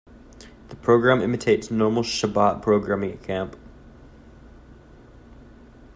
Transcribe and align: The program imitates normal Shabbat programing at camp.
The 0.69 0.75
program 0.75 1.21
imitates 1.21 1.69
normal 1.69 2.01
Shabbat 2.01 2.63
programing 2.63 3.11
at 3.11 3.21
camp. 3.21 3.55